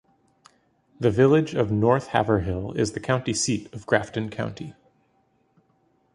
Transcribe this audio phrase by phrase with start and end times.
[0.99, 4.73] The village of North Haverhill is the county seat of Grafton County.